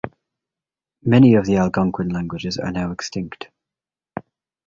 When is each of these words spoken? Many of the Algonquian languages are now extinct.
Many 1.03 1.35
of 1.35 1.45
the 1.45 1.57
Algonquian 1.57 2.09
languages 2.11 2.57
are 2.57 2.71
now 2.71 2.89
extinct. 2.91 3.51